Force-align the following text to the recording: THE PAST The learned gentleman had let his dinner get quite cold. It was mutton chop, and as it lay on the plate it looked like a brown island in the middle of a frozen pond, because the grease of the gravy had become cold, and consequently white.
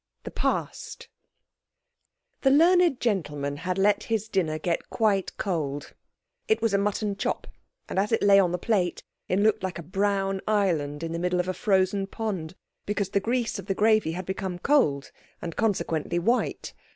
THE 0.23 0.31
PAST 0.31 1.09
The 2.41 2.49
learned 2.49 2.99
gentleman 2.99 3.57
had 3.57 3.77
let 3.77 4.05
his 4.05 4.27
dinner 4.27 4.57
get 4.57 4.89
quite 4.89 5.37
cold. 5.37 5.93
It 6.47 6.59
was 6.59 6.73
mutton 6.73 7.15
chop, 7.17 7.45
and 7.87 7.99
as 7.99 8.11
it 8.11 8.23
lay 8.23 8.39
on 8.39 8.51
the 8.51 8.57
plate 8.57 9.03
it 9.27 9.37
looked 9.39 9.61
like 9.61 9.77
a 9.77 9.83
brown 9.83 10.41
island 10.47 11.03
in 11.03 11.11
the 11.11 11.19
middle 11.19 11.39
of 11.39 11.47
a 11.47 11.53
frozen 11.53 12.07
pond, 12.07 12.55
because 12.87 13.09
the 13.09 13.19
grease 13.19 13.59
of 13.59 13.67
the 13.67 13.75
gravy 13.75 14.13
had 14.13 14.25
become 14.25 14.57
cold, 14.57 15.11
and 15.39 15.55
consequently 15.55 16.17
white. 16.17 16.73